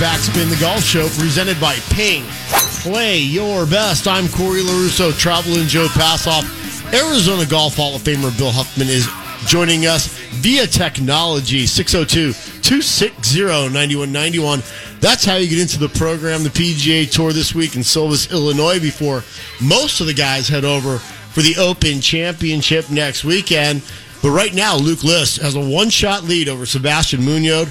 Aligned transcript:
Backspin 0.00 0.48
the 0.48 0.56
Golf 0.58 0.82
Show 0.82 1.08
presented 1.20 1.60
by 1.60 1.74
Ping. 1.90 2.24
Play 2.80 3.18
your 3.18 3.66
best. 3.66 4.08
I'm 4.08 4.28
Corey 4.28 4.62
LaRusso, 4.62 5.12
traveling 5.18 5.66
Joe 5.66 5.88
Passov. 5.88 6.42
Arizona 6.94 7.44
Golf 7.44 7.76
Hall 7.76 7.94
of 7.96 8.00
Famer 8.00 8.34
Bill 8.38 8.50
Huffman 8.50 8.88
is 8.88 9.06
joining 9.46 9.84
us 9.84 10.08
via 10.36 10.66
technology 10.66 11.66
602 11.66 12.32
260 12.62 13.40
9191. 13.44 14.62
That's 15.00 15.22
how 15.22 15.36
you 15.36 15.50
get 15.50 15.60
into 15.60 15.78
the 15.78 15.90
program, 15.90 16.44
the 16.44 16.48
PGA 16.48 17.10
Tour 17.10 17.34
this 17.34 17.54
week 17.54 17.76
in 17.76 17.82
Silvis, 17.82 18.32
Illinois, 18.32 18.80
before 18.80 19.22
most 19.60 20.00
of 20.00 20.06
the 20.06 20.14
guys 20.14 20.48
head 20.48 20.64
over 20.64 20.96
for 20.96 21.42
the 21.42 21.56
Open 21.58 22.00
Championship 22.00 22.88
next 22.88 23.22
weekend. 23.22 23.82
But 24.22 24.30
right 24.30 24.54
now, 24.54 24.76
Luke 24.76 25.02
List 25.02 25.40
has 25.40 25.54
a 25.54 25.60
one-shot 25.60 26.24
lead 26.24 26.48
over 26.48 26.66
Sebastian 26.66 27.24
Munoz. 27.24 27.68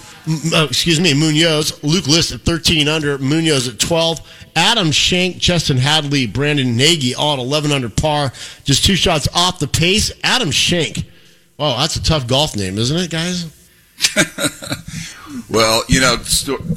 Uh, 0.52 0.66
excuse 0.70 1.00
me, 1.00 1.14
Munoz. 1.14 1.84
Luke 1.84 2.08
List 2.08 2.32
at 2.32 2.42
13 2.42 2.88
under, 2.88 3.18
Munoz 3.20 3.68
at 3.68 3.80
12. 3.80 4.20
Adam 4.56 4.92
Schenk, 4.92 5.40
Chesson 5.40 5.78
Hadley, 5.78 6.26
Brandon 6.26 6.78
Hagy 6.78 7.14
all 7.14 7.34
at 7.34 7.40
11 7.40 7.72
under 7.72 7.90
par. 7.90 8.34
Just 8.64 8.84
two 8.84 8.96
shots 8.96 9.28
off 9.34 9.60
the 9.60 9.68
pace. 9.68 10.12
Adam 10.24 10.50
Schenk. 10.50 11.06
Oh, 11.60 11.78
that's 11.78 11.98
a 11.98 12.04
tough 12.04 12.26
golf 12.28 12.56
name, 12.56 12.78
isn't 12.78 12.98
it, 12.98 13.12
guys? 13.12 13.46
well, 15.50 15.84
you 15.88 16.00
know, 16.00 16.18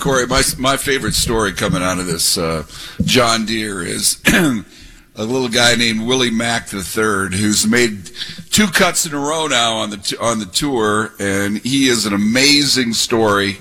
Corey, 0.00 0.26
my 0.26 0.42
my 0.58 0.76
favorite 0.76 1.14
story 1.14 1.52
coming 1.52 1.82
out 1.82 1.98
of 1.98 2.06
this 2.06 2.36
uh, 2.36 2.64
John 3.04 3.46
Deere 3.46 3.82
is 3.82 4.20
a 5.14 5.24
little 5.24 5.48
guy 5.48 5.74
named 5.74 6.06
Willie 6.06 6.30
Mack 6.30 6.72
III, 6.72 7.36
who's 7.36 7.66
made 7.66 8.10
two 8.50 8.66
cuts 8.66 9.04
in 9.04 9.12
a 9.12 9.18
row 9.18 9.46
now 9.46 9.74
on 9.74 9.90
the 9.90 9.98
t- 9.98 10.16
on 10.16 10.38
the 10.38 10.46
tour, 10.46 11.12
and 11.18 11.58
he 11.58 11.88
is 11.88 12.06
an 12.06 12.14
amazing 12.14 12.94
story. 12.94 13.58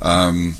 Um, 0.00 0.54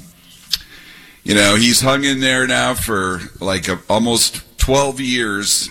you 1.25 1.35
know, 1.35 1.57
he's 1.57 1.81
hung 1.81 2.05
in 2.05 2.21
there 2.21 2.47
now 2.47 2.75
for 2.75 3.21
like 3.41 3.69
a, 3.69 3.81
almost 3.89 4.59
12 4.59 5.01
years, 5.01 5.69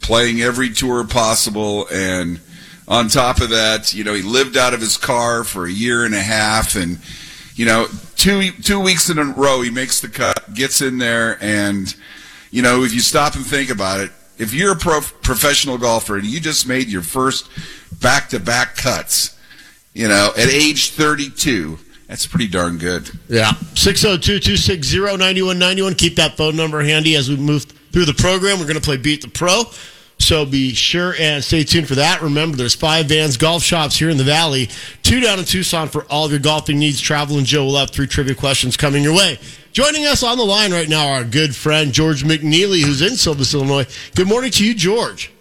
playing 0.00 0.40
every 0.40 0.70
tour 0.70 1.04
possible, 1.04 1.86
and 1.92 2.40
on 2.86 3.08
top 3.08 3.40
of 3.40 3.50
that, 3.50 3.94
you 3.94 4.04
know, 4.04 4.14
he 4.14 4.22
lived 4.22 4.56
out 4.56 4.74
of 4.74 4.80
his 4.80 4.96
car 4.96 5.42
for 5.42 5.66
a 5.66 5.72
year 5.72 6.04
and 6.04 6.14
a 6.14 6.22
half, 6.22 6.76
and 6.76 6.98
you 7.56 7.66
know, 7.66 7.88
two 8.16 8.52
two 8.52 8.78
weeks 8.78 9.10
in 9.10 9.18
a 9.18 9.24
row, 9.24 9.60
he 9.60 9.70
makes 9.70 10.00
the 10.00 10.08
cut, 10.08 10.54
gets 10.54 10.80
in 10.80 10.98
there, 10.98 11.36
and 11.42 11.94
you 12.54 12.62
know, 12.62 12.84
if 12.84 12.94
you 12.94 13.00
stop 13.00 13.34
and 13.34 13.44
think 13.44 13.68
about 13.68 13.98
it, 13.98 14.12
if 14.38 14.54
you're 14.54 14.74
a 14.74 14.76
pro- 14.76 15.00
professional 15.00 15.76
golfer 15.76 16.16
and 16.16 16.24
you 16.24 16.38
just 16.38 16.68
made 16.68 16.86
your 16.86 17.02
first 17.02 17.48
back-to-back 18.00 18.76
cuts, 18.76 19.36
you 19.92 20.06
know, 20.06 20.30
at 20.38 20.48
age 20.48 20.90
32, 20.90 21.76
that's 22.06 22.28
pretty 22.28 22.46
darn 22.46 22.78
good. 22.78 23.10
Yeah. 23.28 23.50
602-260-9191. 23.74 25.98
Keep 25.98 26.14
that 26.14 26.36
phone 26.36 26.54
number 26.54 26.80
handy 26.80 27.16
as 27.16 27.28
we 27.28 27.36
move 27.36 27.64
through 27.92 28.04
the 28.04 28.14
program. 28.14 28.60
We're 28.60 28.66
going 28.66 28.76
to 28.76 28.80
play 28.80 28.98
Beat 28.98 29.22
the 29.22 29.28
Pro. 29.28 29.64
So 30.18 30.46
be 30.46 30.72
sure 30.72 31.14
and 31.18 31.44
stay 31.44 31.64
tuned 31.64 31.88
for 31.88 31.96
that. 31.96 32.22
Remember, 32.22 32.56
there's 32.56 32.74
five 32.74 33.06
Vans 33.06 33.36
golf 33.36 33.62
shops 33.62 33.98
here 33.98 34.08
in 34.08 34.16
the 34.16 34.24
Valley, 34.24 34.70
two 35.02 35.20
down 35.20 35.38
in 35.38 35.44
Tucson 35.44 35.88
for 35.88 36.04
all 36.04 36.24
of 36.24 36.30
your 36.30 36.40
golfing 36.40 36.78
needs. 36.78 37.00
Travel 37.00 37.36
and 37.36 37.46
Joe 37.46 37.64
will 37.66 37.76
have 37.76 37.90
three 37.90 38.06
trivia 38.06 38.34
questions 38.34 38.76
coming 38.76 39.02
your 39.02 39.14
way. 39.14 39.38
Joining 39.72 40.06
us 40.06 40.22
on 40.22 40.38
the 40.38 40.44
line 40.44 40.72
right 40.72 40.88
now, 40.88 41.08
our 41.08 41.24
good 41.24 41.54
friend 41.54 41.92
George 41.92 42.22
McNeely, 42.22 42.82
who's 42.82 43.02
in 43.02 43.16
Silvis, 43.16 43.54
Illinois. 43.54 43.86
Good 44.14 44.28
morning 44.28 44.52
to 44.52 44.64
you, 44.64 44.72
George. 44.72 45.32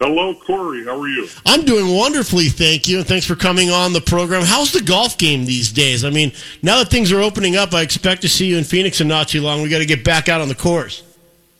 Hello, 0.00 0.34
Corey. 0.46 0.84
How 0.84 1.00
are 1.00 1.08
you? 1.08 1.26
I'm 1.46 1.64
doing 1.64 1.96
wonderfully, 1.96 2.48
thank 2.48 2.86
you, 2.86 2.98
and 2.98 3.06
thanks 3.06 3.24
for 3.24 3.34
coming 3.34 3.70
on 3.70 3.94
the 3.94 4.00
program. 4.00 4.42
How's 4.42 4.72
the 4.72 4.82
golf 4.82 5.16
game 5.16 5.46
these 5.46 5.72
days? 5.72 6.04
I 6.04 6.10
mean, 6.10 6.32
now 6.62 6.78
that 6.78 6.90
things 6.90 7.12
are 7.12 7.20
opening 7.20 7.56
up, 7.56 7.72
I 7.72 7.80
expect 7.80 8.22
to 8.22 8.28
see 8.28 8.46
you 8.46 8.58
in 8.58 8.64
Phoenix 8.64 9.00
in 9.00 9.08
not 9.08 9.28
too 9.28 9.40
long. 9.40 9.62
We 9.62 9.70
got 9.70 9.78
to 9.78 9.86
get 9.86 10.04
back 10.04 10.28
out 10.28 10.40
on 10.42 10.48
the 10.48 10.54
course. 10.54 11.02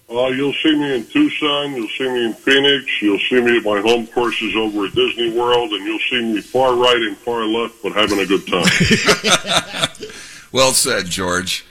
Uh, 0.08 0.28
you'll 0.28 0.52
see 0.52 0.72
me 0.76 0.94
in 0.94 1.06
Tucson. 1.06 1.74
You'll 1.74 1.88
see 1.88 2.08
me 2.08 2.26
in 2.26 2.32
Phoenix. 2.32 3.02
You'll 3.02 3.18
see 3.18 3.40
me 3.40 3.56
at 3.56 3.64
my 3.64 3.80
home 3.80 4.06
courses 4.06 4.54
over 4.54 4.86
at 4.86 4.94
Disney 4.94 5.36
World, 5.36 5.72
and 5.72 5.84
you'll 5.84 5.98
see 6.08 6.22
me 6.22 6.40
far 6.40 6.76
right 6.76 6.96
and 6.96 7.16
far 7.16 7.44
left, 7.44 7.82
but 7.82 7.92
having 7.92 8.20
a 8.20 8.26
good 8.26 8.46
time. 8.46 9.98
well 10.52 10.72
said, 10.72 11.06
George. 11.06 11.66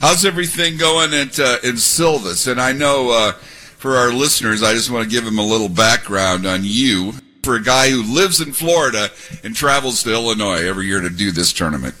How's 0.00 0.24
everything 0.24 0.76
going 0.76 1.12
at 1.12 1.40
uh, 1.40 1.56
in 1.64 1.76
Silvis? 1.76 2.46
And 2.46 2.60
I 2.60 2.72
know 2.72 3.10
uh, 3.10 3.32
for 3.32 3.96
our 3.96 4.12
listeners, 4.12 4.62
I 4.62 4.72
just 4.72 4.90
want 4.90 5.04
to 5.04 5.10
give 5.10 5.24
them 5.24 5.40
a 5.40 5.44
little 5.44 5.68
background 5.68 6.46
on 6.46 6.60
you. 6.62 7.12
For 7.42 7.56
a 7.56 7.62
guy 7.62 7.90
who 7.90 8.02
lives 8.02 8.40
in 8.40 8.52
Florida 8.52 9.08
and 9.42 9.56
travels 9.56 10.02
to 10.04 10.12
Illinois 10.12 10.66
every 10.68 10.86
year 10.86 11.00
to 11.00 11.10
do 11.10 11.32
this 11.32 11.52
tournament. 11.52 11.94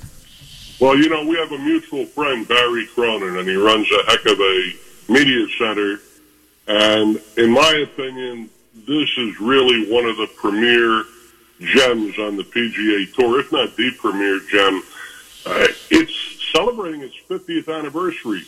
Well, 0.78 0.96
you 0.96 1.08
know, 1.08 1.26
we 1.26 1.36
have 1.36 1.50
a 1.50 1.58
mutual 1.58 2.04
friend, 2.06 2.46
Barry 2.46 2.86
Cronin, 2.86 3.36
and 3.36 3.48
he 3.48 3.56
runs 3.56 3.90
a 3.90 4.10
heck 4.10 4.24
of 4.26 4.38
a 4.38 4.72
media 5.10 5.46
center. 5.58 5.98
And 6.68 7.20
in 7.36 7.50
my 7.50 7.84
opinion, 7.90 8.48
this 8.74 9.10
is 9.18 9.40
really 9.40 9.90
one 9.90 10.06
of 10.06 10.16
the 10.16 10.28
premier 10.36 11.04
gems 11.60 12.18
on 12.18 12.36
the 12.36 12.44
PGA 12.44 13.12
Tour, 13.14 13.40
if 13.40 13.52
not 13.52 13.76
the 13.76 13.90
premier 13.98 14.40
gem. 14.50 14.82
Uh, 15.44 15.66
it's 15.90 16.52
celebrating 16.52 17.02
its 17.02 17.16
50th 17.28 17.76
anniversary. 17.76 18.42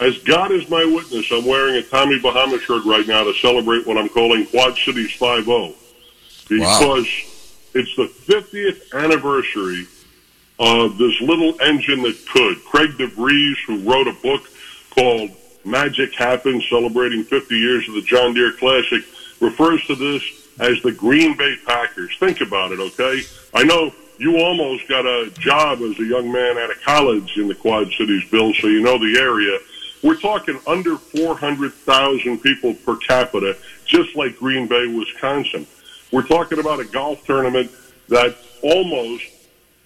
As 0.00 0.18
God 0.18 0.50
is 0.50 0.68
my 0.68 0.84
witness, 0.84 1.30
I'm 1.30 1.44
wearing 1.46 1.76
a 1.76 1.82
Tommy 1.82 2.18
Bahama 2.18 2.58
shirt 2.58 2.84
right 2.84 3.06
now 3.06 3.22
to 3.24 3.34
celebrate 3.34 3.86
what 3.86 3.98
I'm 3.98 4.08
calling 4.08 4.46
Quad 4.46 4.76
Cities 4.78 5.10
5-0. 5.10 5.74
Because 6.48 7.04
wow. 7.04 7.74
it's 7.74 7.96
the 7.96 8.10
50th 8.26 9.04
anniversary 9.04 9.86
of 10.58 10.98
this 10.98 11.20
little 11.20 11.58
engine 11.60 12.02
that 12.02 12.18
could. 12.32 12.62
Craig 12.64 12.90
DeVries, 12.92 13.56
who 13.66 13.78
wrote 13.90 14.08
a 14.08 14.12
book 14.22 14.42
called 14.90 15.30
Magic 15.64 16.14
Happens, 16.14 16.66
celebrating 16.68 17.24
50 17.24 17.54
years 17.54 17.86
of 17.88 17.94
the 17.94 18.02
John 18.02 18.34
Deere 18.34 18.52
Classic, 18.52 19.02
refers 19.40 19.84
to 19.86 19.94
this 19.94 20.22
as 20.58 20.80
the 20.82 20.92
Green 20.92 21.36
Bay 21.36 21.56
Packers. 21.66 22.16
Think 22.18 22.40
about 22.40 22.72
it, 22.72 22.80
okay? 22.80 23.22
I 23.54 23.64
know 23.64 23.92
you 24.18 24.38
almost 24.38 24.86
got 24.88 25.06
a 25.06 25.30
job 25.38 25.80
as 25.80 25.98
a 25.98 26.04
young 26.04 26.30
man 26.30 26.58
out 26.58 26.70
of 26.70 26.80
college 26.82 27.36
in 27.36 27.48
the 27.48 27.54
Quad 27.54 27.90
Cities, 27.92 28.22
Bill, 28.30 28.52
so 28.54 28.66
you 28.66 28.82
know 28.82 28.98
the 28.98 29.18
area. 29.18 29.58
We're 30.02 30.20
talking 30.20 30.58
under 30.66 30.96
400,000 30.96 32.38
people 32.38 32.74
per 32.74 32.96
capita, 32.96 33.56
just 33.86 34.16
like 34.16 34.36
Green 34.36 34.66
Bay, 34.66 34.86
Wisconsin. 34.86 35.66
We're 36.12 36.26
talking 36.26 36.58
about 36.58 36.80
a 36.80 36.84
golf 36.84 37.24
tournament 37.24 37.70
that 38.08 38.36
almost 38.62 39.24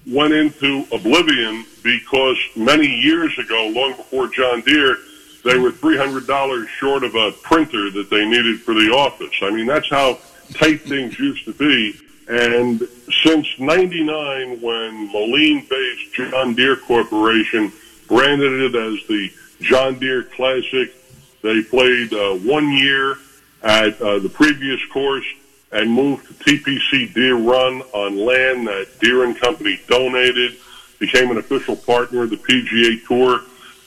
went 0.06 0.34
into 0.34 0.86
oblivion 0.92 1.64
because 1.82 2.36
many 2.56 2.86
years 2.86 3.36
ago, 3.38 3.68
long 3.74 3.94
before 3.96 4.28
John 4.28 4.60
Deere, 4.62 4.96
they 5.44 5.58
were 5.58 5.70
$300 5.70 6.68
short 6.68 7.04
of 7.04 7.14
a 7.14 7.32
printer 7.42 7.90
that 7.90 8.08
they 8.10 8.24
needed 8.24 8.60
for 8.60 8.74
the 8.74 8.90
office. 8.90 9.34
I 9.42 9.50
mean, 9.50 9.66
that's 9.66 9.88
how 9.88 10.18
tight 10.54 10.82
things 10.82 11.18
used 11.18 11.44
to 11.44 11.52
be. 11.52 12.00
And 12.26 12.80
since 13.22 13.46
99, 13.58 14.62
when 14.62 15.12
Moline-based 15.12 16.14
John 16.14 16.54
Deere 16.54 16.76
Corporation 16.76 17.70
branded 18.08 18.52
it 18.52 18.74
as 18.74 19.06
the 19.06 19.30
John 19.60 19.98
Deere 19.98 20.22
Classic, 20.22 20.94
they 21.42 21.62
played 21.62 22.14
uh, 22.14 22.36
one 22.36 22.72
year 22.72 23.16
at 23.62 24.00
uh, 24.00 24.18
the 24.20 24.30
previous 24.30 24.80
course 24.86 25.26
and 25.72 25.90
moved 25.90 26.26
to 26.26 26.32
TPC 26.32 27.12
Deer 27.12 27.36
Run 27.36 27.82
on 27.92 28.16
land 28.16 28.66
that 28.66 28.86
Deere 29.00 29.24
and 29.24 29.38
Company 29.38 29.78
donated, 29.88 30.56
became 30.98 31.30
an 31.30 31.36
official 31.36 31.76
partner 31.76 32.22
of 32.22 32.30
the 32.30 32.36
PGA 32.36 33.04
Tour 33.06 33.42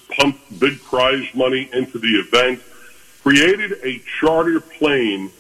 pumped 0.09 0.59
big 0.59 0.81
prize 0.81 1.28
money 1.34 1.69
into 1.73 2.00
the 2.00 2.20
event, 2.20 2.61
created 3.23 3.73
a 3.84 4.02
charter 4.20 4.59
plane 4.59 5.31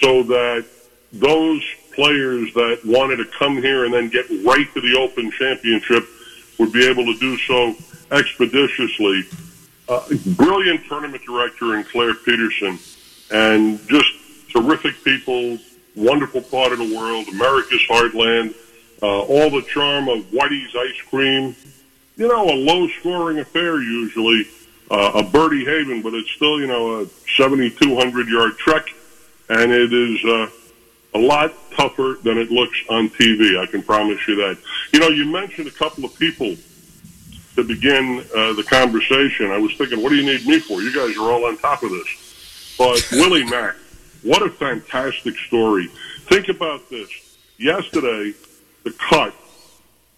so 0.00 0.22
that 0.24 0.64
those 1.12 1.62
players 1.94 2.52
that 2.54 2.80
wanted 2.84 3.16
to 3.16 3.24
come 3.38 3.56
here 3.62 3.84
and 3.84 3.94
then 3.94 4.08
get 4.08 4.28
right 4.44 4.66
to 4.74 4.80
the 4.80 4.96
Open 4.98 5.30
Championship 5.30 6.04
would 6.58 6.72
be 6.72 6.86
able 6.86 7.04
to 7.04 7.18
do 7.18 7.36
so 7.38 7.74
expeditiously. 8.10 9.24
Uh, 9.88 10.02
brilliant 10.36 10.84
tournament 10.86 11.22
director 11.24 11.76
in 11.76 11.84
Clair 11.84 12.14
Peterson, 12.14 12.78
and 13.30 13.78
just 13.88 14.10
terrific 14.50 15.02
people, 15.04 15.58
wonderful 15.94 16.42
part 16.42 16.72
of 16.72 16.78
the 16.78 16.96
world, 16.96 17.28
America's 17.28 17.82
heartland, 17.88 18.54
uh, 19.02 19.22
all 19.22 19.50
the 19.50 19.62
charm 19.62 20.08
of 20.08 20.24
Whitey's 20.26 20.74
ice 20.74 21.00
cream, 21.08 21.54
you 22.16 22.28
know, 22.28 22.48
a 22.48 22.56
low 22.56 22.88
scoring 23.00 23.38
affair 23.38 23.80
usually, 23.80 24.46
uh, 24.90 25.12
a 25.14 25.22
birdie 25.22 25.64
haven, 25.64 26.02
but 26.02 26.14
it's 26.14 26.30
still, 26.30 26.58
you 26.60 26.66
know, 26.66 27.02
a 27.02 27.06
7,200 27.36 28.28
yard 28.28 28.56
trek, 28.56 28.86
and 29.48 29.70
it 29.70 29.92
is 29.92 30.24
uh, 30.24 30.50
a 31.14 31.18
lot 31.18 31.52
tougher 31.72 32.18
than 32.22 32.38
it 32.38 32.50
looks 32.50 32.78
on 32.88 33.10
TV. 33.10 33.60
I 33.60 33.66
can 33.66 33.82
promise 33.82 34.26
you 34.26 34.36
that. 34.36 34.58
You 34.92 35.00
know, 35.00 35.08
you 35.08 35.26
mentioned 35.26 35.68
a 35.68 35.72
couple 35.72 36.04
of 36.04 36.18
people 36.18 36.56
to 37.56 37.64
begin 37.64 38.24
uh, 38.34 38.52
the 38.54 38.64
conversation. 38.66 39.50
I 39.50 39.58
was 39.58 39.74
thinking, 39.74 40.02
what 40.02 40.10
do 40.10 40.16
you 40.16 40.24
need 40.24 40.46
me 40.46 40.58
for? 40.58 40.82
You 40.82 40.94
guys 40.94 41.16
are 41.16 41.30
all 41.30 41.44
on 41.46 41.58
top 41.58 41.82
of 41.82 41.90
this. 41.90 42.74
But 42.78 43.06
Willie 43.12 43.44
Mack, 43.44 43.76
what 44.22 44.42
a 44.42 44.50
fantastic 44.50 45.36
story. 45.38 45.88
Think 46.28 46.48
about 46.48 46.88
this. 46.88 47.08
Yesterday, 47.58 48.34
the 48.84 48.90
cut 48.92 49.34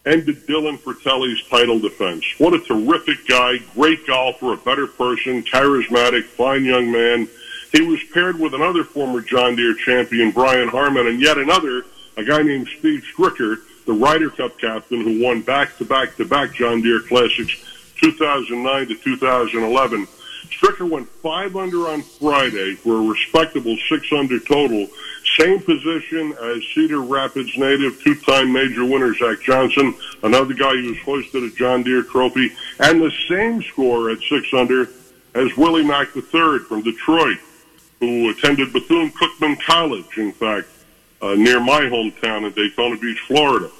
ended 0.08 0.46
Dylan 0.46 0.78
Frittelli's 0.78 1.42
title 1.48 1.78
defense. 1.78 2.24
What 2.38 2.54
a 2.54 2.60
terrific 2.60 3.26
guy, 3.26 3.58
great 3.74 4.06
golfer, 4.06 4.54
a 4.54 4.56
better 4.56 4.86
person, 4.86 5.42
charismatic, 5.42 6.24
fine 6.24 6.64
young 6.64 6.90
man. 6.90 7.28
He 7.72 7.82
was 7.82 8.00
paired 8.14 8.40
with 8.40 8.54
another 8.54 8.82
former 8.82 9.20
John 9.20 9.54
Deere 9.56 9.74
champion, 9.74 10.30
Brian 10.30 10.68
Harman, 10.68 11.06
and 11.06 11.20
yet 11.20 11.36
another, 11.36 11.84
a 12.16 12.24
guy 12.24 12.42
named 12.42 12.68
Steve 12.78 13.04
Stricker, 13.14 13.58
the 13.84 13.92
Ryder 13.92 14.30
Cup 14.30 14.58
captain 14.58 15.02
who 15.02 15.22
won 15.22 15.42
back-to-back-to-back 15.42 16.54
John 16.54 16.80
Deere 16.82 17.00
Classics 17.00 17.54
2009 18.00 18.88
to 18.88 18.94
2011. 18.94 20.06
Stricker 20.50 20.88
went 20.88 21.08
five 21.08 21.56
under 21.56 21.88
on 21.88 22.02
Friday 22.02 22.74
for 22.74 22.96
a 22.96 23.02
respectable 23.02 23.76
six 23.88 24.12
under 24.12 24.38
total. 24.40 24.88
Same 25.38 25.60
position 25.60 26.34
as 26.42 26.64
Cedar 26.74 27.00
Rapids 27.00 27.56
native, 27.56 28.02
two-time 28.02 28.52
major 28.52 28.84
winner 28.84 29.14
Zach 29.14 29.40
Johnson, 29.40 29.94
another 30.24 30.52
guy 30.52 30.72
who's 30.72 30.98
hoisted 31.00 31.44
a 31.44 31.50
John 31.50 31.84
Deere 31.84 32.02
trophy, 32.02 32.50
and 32.80 33.00
the 33.00 33.12
same 33.28 33.62
score 33.62 34.10
at 34.10 34.18
six 34.28 34.52
under 34.52 34.88
as 35.34 35.56
Willie 35.56 35.84
Mack 35.84 36.08
III 36.16 36.58
from 36.60 36.82
Detroit, 36.82 37.38
who 38.00 38.30
attended 38.30 38.72
Bethune-Cookman 38.72 39.60
College, 39.62 40.18
in 40.18 40.32
fact, 40.32 40.66
uh, 41.22 41.34
near 41.34 41.60
my 41.60 41.82
hometown 41.82 42.44
in 42.44 42.52
Daytona 42.52 42.96
Beach, 42.96 43.20
Florida. 43.28 43.70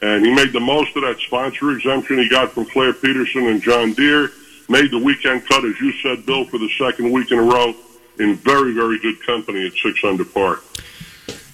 And 0.00 0.24
he 0.24 0.34
made 0.34 0.54
the 0.54 0.60
most 0.60 0.96
of 0.96 1.02
that 1.02 1.18
sponsor 1.18 1.72
exemption 1.72 2.18
he 2.18 2.30
got 2.30 2.52
from 2.52 2.64
Clair 2.64 2.94
Peterson 2.94 3.46
and 3.48 3.60
John 3.60 3.92
Deere 3.92 4.30
made 4.70 4.90
the 4.90 4.98
weekend 4.98 5.46
cut, 5.46 5.66
as 5.66 5.78
you 5.80 5.92
said, 6.02 6.24
Bill, 6.24 6.46
for 6.46 6.56
the 6.56 6.70
second 6.78 7.12
week 7.12 7.30
in 7.30 7.38
a 7.38 7.42
row 7.42 7.74
in 8.18 8.36
very, 8.36 8.72
very 8.72 8.98
good 8.98 9.22
company 9.26 9.66
at 9.66 9.74
six 9.74 10.02
under 10.02 10.24
par. 10.24 10.60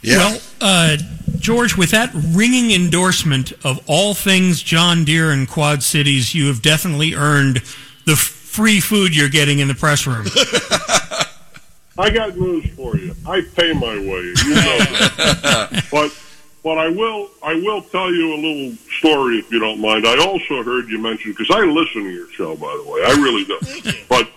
Yeah. 0.02 0.16
Well, 0.16 0.40
uh, 0.60 0.96
George, 1.38 1.76
with 1.76 1.90
that 1.90 2.10
ringing 2.14 2.70
endorsement 2.70 3.52
of 3.64 3.80
all 3.86 4.14
things 4.14 4.62
John 4.62 5.04
Deere 5.04 5.30
and 5.30 5.48
Quad 5.48 5.82
Cities, 5.82 6.34
you 6.34 6.46
have 6.48 6.62
definitely 6.62 7.14
earned 7.14 7.58
the 8.06 8.16
free 8.16 8.80
food 8.80 9.16
you're 9.16 9.28
getting 9.28 9.58
in 9.58 9.68
the 9.68 9.74
press 9.74 10.06
room. 10.06 10.26
I 11.98 12.10
got 12.10 12.36
news 12.36 12.66
for 12.70 12.96
you. 12.96 13.14
I 13.26 13.42
pay 13.54 13.72
my 13.72 13.94
way. 13.94 14.32
You 14.44 14.54
know 14.54 14.78
that. 14.78 15.86
but 15.92 16.18
but 16.62 16.78
I 16.78 16.88
will 16.88 17.30
I 17.42 17.54
will 17.54 17.82
tell 17.82 18.12
you 18.12 18.34
a 18.34 18.36
little 18.36 18.76
story 18.98 19.38
if 19.38 19.50
you 19.52 19.60
don't 19.60 19.80
mind. 19.80 20.06
I 20.06 20.18
also 20.18 20.62
heard 20.62 20.88
you 20.88 20.98
mention 20.98 21.32
because 21.32 21.50
I 21.50 21.60
listen 21.60 22.04
to 22.04 22.10
your 22.10 22.30
show 22.30 22.56
by 22.56 22.80
the 22.82 22.90
way. 22.90 23.02
I 23.04 23.12
really 23.12 23.44
do. 23.44 23.92
but 24.08 24.30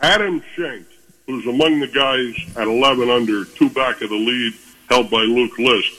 Adam 0.00 0.42
Schenk, 0.54 0.86
who's 1.26 1.46
among 1.46 1.80
the 1.80 1.88
guys 1.88 2.56
at 2.56 2.68
11 2.68 3.10
under, 3.10 3.44
two 3.44 3.70
back 3.70 4.00
of 4.00 4.10
the 4.10 4.16
lead, 4.16 4.54
held 4.88 5.10
by 5.10 5.22
Luke 5.22 5.58
List. 5.58 5.92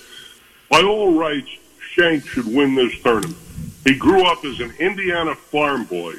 By 0.70 0.82
all 0.82 1.14
rights, 1.14 1.50
Shank 1.80 2.26
should 2.28 2.46
win 2.46 2.76
this 2.76 3.00
tournament. 3.02 3.38
He 3.86 3.96
grew 3.96 4.26
up 4.26 4.44
as 4.46 4.60
an 4.60 4.74
Indiana 4.80 5.36
farm 5.36 5.86
boy 5.86 6.14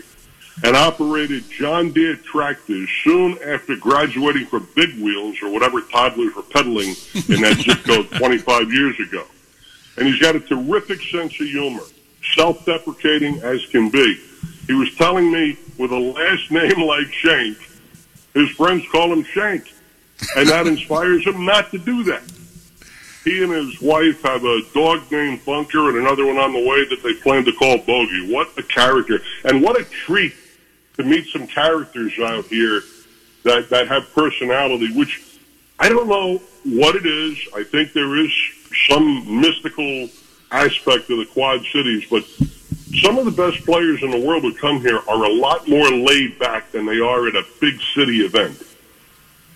and 0.65 0.77
operated 0.77 1.49
John 1.51 1.93
Deere 1.93 2.17
tractors 2.17 2.89
soon 3.05 3.39
after 3.45 3.77
graduating 3.77 4.47
from 4.47 4.69
Big 4.75 4.99
Wheels 5.01 5.37
or 5.43 5.51
whatever 5.51 5.81
toddlers 5.81 6.35
were 6.35 6.43
peddling 6.43 6.95
in 7.29 7.43
that 7.43 7.59
zip 7.65 7.85
code 7.85 8.11
25 8.11 8.73
years 8.73 8.99
ago 8.99 9.25
and 10.01 10.09
he's 10.09 10.19
got 10.19 10.35
a 10.35 10.41
terrific 10.41 11.03
sense 11.03 11.39
of 11.41 11.47
humor, 11.47 11.83
self-deprecating 12.35 13.41
as 13.43 13.65
can 13.67 13.91
be. 13.91 14.19
He 14.67 14.75
was 14.75 14.95
telling 14.97 15.31
me 15.31 15.59
with 15.79 15.93
a 15.93 15.99
last 15.99 16.51
name 16.51 16.83
like 16.83 17.13
Shank, 17.13 17.59
his 18.35 18.51
friends 18.51 18.85
call 18.91 19.13
him 19.13 19.25
Shank, 19.25 19.73
and 20.37 20.49
that 20.49 20.67
inspires 20.67 21.25
him 21.25 21.45
not 21.45 21.71
to 21.73 21.79
do 21.79 22.03
that. 22.05 22.23
He 23.25 23.43
and 23.43 23.53
his 23.53 23.81
wife 23.83 24.23
have 24.23 24.45
a 24.45 24.61
dog 24.73 25.11
named 25.11 25.45
Bunker 25.45 25.91
and 25.91 25.99
another 25.99 26.27
one 26.27 26.39
on 26.39 26.53
the 26.53 26.67
way 26.67 26.89
that 26.89 27.03
they 27.03 27.15
plan 27.15 27.45
to 27.45 27.53
call 27.53 27.79
Bogey. 27.79 28.33
What 28.33 28.57
a 28.59 28.63
character. 28.63 29.21
And 29.45 29.63
what 29.63 29.79
a 29.79 29.85
treat 29.85 30.33
to 30.97 31.05
meet 31.05 31.27
some 31.29 31.47
characters 31.47 32.19
out 32.19 32.47
here 32.47 32.83
that, 33.45 33.69
that 33.71 33.89
have 33.89 34.13
personality, 34.15 34.93
which 34.97 35.23
I 35.79 35.89
don't 35.89 36.09
know 36.09 36.41
what 36.65 36.97
it 36.97 37.05
is. 37.05 37.39
I 37.55 37.63
think 37.63 37.93
there 37.93 38.17
is 38.17 38.33
some 38.89 39.41
mystical 39.41 40.09
aspect 40.51 41.11
of 41.11 41.19
the 41.19 41.29
Quad 41.33 41.65
Cities, 41.73 42.07
but 42.11 42.25
some 43.03 43.19
of 43.19 43.25
the 43.25 43.31
best 43.31 43.65
players 43.65 44.03
in 44.03 44.11
the 44.11 44.19
world 44.19 44.43
who 44.43 44.55
come 44.55 44.81
here 44.81 44.99
are 45.09 45.25
a 45.25 45.33
lot 45.33 45.69
more 45.69 45.91
laid 45.91 46.39
back 46.39 46.73
than 46.73 46.87
they 46.87 47.01
are 47.01 47.29
at 47.29 47.37
a 47.37 47.45
big 47.61 47.81
city 47.95 48.21
event. 48.25 48.63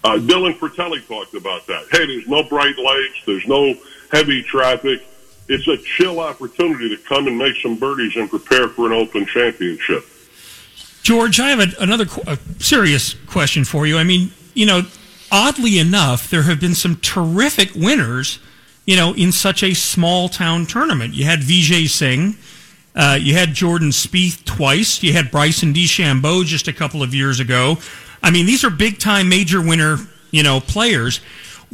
Uh, 0.05 0.19
Dylan 0.19 0.57
Frittelli 0.59 1.07
talked 1.09 1.35
about 1.35 1.67
that. 1.67 1.87
Hey, 1.91 2.07
there's 2.07 2.29
no 2.29 2.43
bright 2.43 2.79
lights, 2.79 3.23
there's 3.27 3.47
no 3.47 3.75
heavy 4.13 4.43
traffic. 4.43 5.03
It's 5.49 5.67
a 5.67 5.77
chill 5.79 6.21
opportunity 6.21 6.95
to 6.95 7.03
come 7.03 7.27
and 7.27 7.37
make 7.37 7.57
some 7.57 7.77
birdies 7.77 8.15
and 8.17 8.31
prepare 8.31 8.69
for 8.69 8.87
an 8.87 8.93
Open 8.93 9.27
Championship. 9.27 10.05
George, 11.03 11.41
I 11.41 11.51
have 11.51 11.61
a, 11.61 11.83
another 11.83 12.07
a 12.27 12.39
serious 12.61 13.15
question 13.27 13.65
for 13.65 13.87
you. 13.87 13.99
I 13.99 14.05
mean, 14.05 14.31
you 14.55 14.65
know, 14.65 14.83
oddly 15.33 15.79
enough, 15.79 16.31
there 16.31 16.43
have 16.43 16.61
been 16.61 16.75
some 16.75 16.97
terrific 16.97 17.75
winners 17.75 18.39
you 18.87 18.97
know, 18.97 19.15
in 19.15 19.33
such 19.33 19.63
a 19.63 19.75
small 19.75 20.29
town 20.29 20.67
tournament. 20.67 21.15
You 21.15 21.25
had 21.25 21.41
Vijay 21.41 21.89
Singh, 21.89 22.37
uh, 22.95 23.19
you 23.21 23.35
had 23.35 23.55
Jordan 23.55 23.91
Spieth 23.91 24.45
twice, 24.45 25.03
you 25.03 25.13
had 25.13 25.31
Bryson 25.31 25.73
DeChambeau 25.73 26.45
just 26.45 26.69
a 26.69 26.73
couple 26.73 27.03
of 27.03 27.15
years 27.15 27.41
ago. 27.41 27.79
I 28.25 28.31
mean, 28.31 28.47
these 28.47 28.65
are 28.65 28.71
big 28.71 28.99
time 28.99 29.29
major 29.29 29.61
winner, 29.61 29.99
you 30.31 30.43
know, 30.43 30.59
players. 30.59 31.19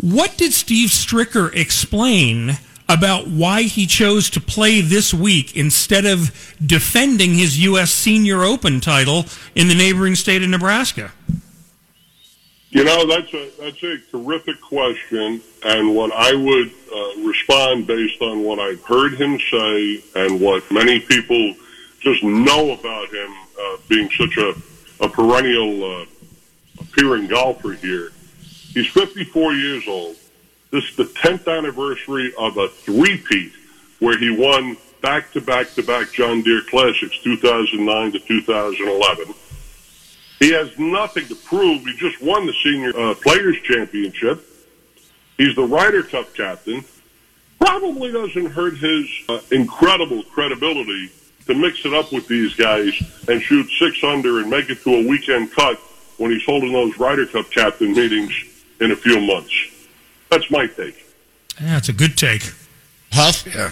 What 0.01 0.37
did 0.37 0.53
Steve 0.53 0.89
Stricker 0.89 1.55
explain 1.55 2.59
about 2.89 3.29
why 3.29 3.63
he 3.63 3.87
chose 3.87 4.29
to 4.31 4.41
play 4.41 4.81
this 4.81 5.15
week 5.15 5.57
instead 5.57 6.05
of 6.05 6.57
defending 6.65 7.35
his 7.35 7.61
U.S. 7.61 7.93
Senior 7.93 8.43
Open 8.43 8.81
title 8.81 9.27
in 9.55 9.69
the 9.69 9.77
neighboring 9.77 10.17
state 10.17 10.43
of 10.43 10.49
Nebraska? 10.49 11.13
You 12.71 12.83
know, 12.83 13.07
that's 13.07 13.33
a 13.33 13.51
that's 13.61 13.83
a 13.85 13.99
terrific 14.11 14.61
question, 14.61 15.41
and 15.63 15.95
what 15.95 16.11
I 16.13 16.35
would 16.35 16.71
uh, 16.93 17.29
respond 17.29 17.87
based 17.87 18.21
on 18.23 18.43
what 18.43 18.59
I've 18.59 18.83
heard 18.85 19.15
him 19.15 19.39
say 19.39 20.03
and 20.17 20.41
what 20.41 20.69
many 20.73 20.99
people 20.99 21.55
just 22.01 22.25
know 22.25 22.73
about 22.73 23.09
him 23.15 23.31
uh, 23.61 23.77
being 23.89 24.11
such 24.11 24.37
a, 24.37 24.55
a 25.01 25.09
perennial 25.09 25.85
uh, 25.85 26.07
appearing 26.81 27.29
golfer 27.29 27.73
here. 27.73 28.11
He's 28.73 28.87
54 28.89 29.53
years 29.55 29.87
old. 29.89 30.17
This 30.71 30.85
is 30.85 30.97
the 30.97 31.05
10th 31.05 31.49
anniversary 31.49 32.33
of 32.39 32.57
a 32.57 32.69
three-peat 32.69 33.53
where 33.99 34.19
he 34.19 34.31
won 34.31 34.77
back-to-back-to-back 35.03 36.13
John 36.13 36.43
Deere 36.43 36.63
Classics 36.63 37.19
2009 37.23 38.13
to 38.13 38.19
2011. 38.21 39.35
He 40.39 40.53
has 40.53 40.77
nothing 40.79 41.27
to 41.27 41.35
prove. 41.35 41.85
He 41.85 41.95
just 41.97 42.23
won 42.23 42.47
the 42.47 42.55
Senior 42.63 42.97
uh, 42.97 43.15
Players 43.15 43.57
Championship. 43.63 44.47
He's 45.37 45.55
the 45.55 45.65
Ryder 45.65 46.03
Cup 46.03 46.33
captain. 46.35 46.85
Probably 47.59 48.13
doesn't 48.13 48.47
hurt 48.47 48.79
his 48.79 49.07
uh, 49.29 49.41
incredible 49.51 50.23
credibility 50.25 51.11
to 51.47 51.55
mix 51.55 51.85
it 51.85 51.93
up 51.93 52.13
with 52.13 52.29
these 52.29 52.55
guys 52.55 52.93
and 53.29 53.43
shoot 53.43 53.69
six 53.79 54.03
under 54.05 54.41
and 54.41 54.49
make 54.49 54.71
it 54.71 54.83
to 54.83 54.95
a 54.95 55.07
weekend 55.07 55.53
cut 55.53 55.81
when 56.21 56.31
he's 56.31 56.45
holding 56.45 56.73
those 56.73 56.99
Ryder 56.99 57.25
Cup 57.27 57.51
captain 57.51 57.93
meetings 57.93 58.35
in 58.79 58.93
a 58.93 58.97
few 58.97 59.19
months. 59.21 59.53
That's 60.31 60.51
my 60.51 60.67
take. 60.67 61.07
Yeah, 61.59 61.79
it's 61.79 61.89
a 61.89 61.95
good 61.95 62.19
take. 62.19 62.53
Huff? 63.13 63.47
Yeah. 63.47 63.71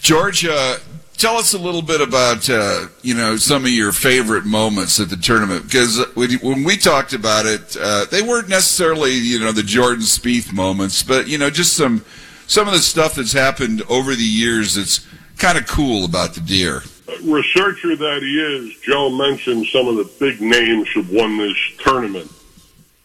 George, 0.00 0.46
uh, 0.46 0.76
tell 1.16 1.36
us 1.36 1.54
a 1.54 1.58
little 1.58 1.82
bit 1.82 2.00
about 2.00 2.48
uh, 2.48 2.86
you 3.02 3.14
know 3.14 3.36
some 3.36 3.64
of 3.64 3.70
your 3.70 3.90
favorite 3.90 4.44
moments 4.46 5.00
at 5.00 5.10
the 5.10 5.16
tournament 5.16 5.64
because 5.64 5.98
when 6.14 6.62
we 6.62 6.76
talked 6.76 7.12
about 7.12 7.46
it, 7.46 7.76
uh, 7.80 8.06
they 8.12 8.22
weren't 8.22 8.48
necessarily 8.48 9.12
you 9.12 9.40
know 9.40 9.50
the 9.50 9.64
Jordan 9.64 10.04
Spieth 10.04 10.52
moments, 10.52 11.02
but 11.02 11.26
you 11.26 11.36
know 11.36 11.50
just 11.50 11.76
some 11.76 12.04
some 12.46 12.68
of 12.68 12.72
the 12.72 12.80
stuff 12.80 13.16
that's 13.16 13.32
happened 13.32 13.82
over 13.88 14.14
the 14.14 14.22
years 14.22 14.76
that's 14.76 15.04
kind 15.36 15.58
of 15.58 15.66
cool 15.66 16.04
about 16.04 16.34
the 16.34 16.40
Deere. 16.40 16.82
Researcher 17.22 17.96
that 17.96 18.22
he 18.22 18.40
is, 18.40 18.80
Joe 18.80 19.10
mentioned 19.10 19.66
some 19.68 19.88
of 19.88 19.96
the 19.96 20.10
big 20.20 20.40
names 20.40 20.88
who 20.92 21.02
won 21.10 21.38
this 21.38 21.56
tournament. 21.78 22.30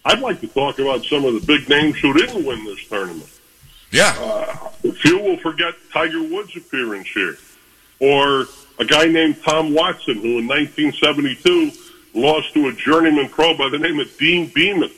I'd 0.06 0.20
like 0.20 0.42
to 0.42 0.48
talk 0.48 0.80
about 0.80 1.06
some 1.06 1.24
of 1.24 1.34
the 1.34 1.46
big 1.46 1.70
names 1.70 1.98
who 2.00 2.14
didn't 2.14 2.46
win 2.46 2.66
this 2.66 2.86
tournament. 2.88 3.30
Yeah. 3.92 4.16
Uh, 4.20 4.92
few 4.92 5.20
will 5.20 5.38
forget 5.38 5.76
Tiger 5.92 6.22
Woods' 6.22 6.58
appearance 6.58 7.08
here 7.08 7.38
or 8.00 8.48
a 8.80 8.86
guy 8.86 9.06
named 9.06 9.42
Tom 9.44 9.74
Watson, 9.74 10.16
who 10.16 10.40
in 10.40 10.48
1972 10.48 11.72
lost 12.14 12.54
to 12.54 12.68
a 12.68 12.74
journeyman 12.74 13.30
pro 13.30 13.58
by 13.58 13.70
the 13.70 13.80
name 13.80 14.00
of 14.00 14.18
Deane 14.18 14.52
Beman. 14.54 14.92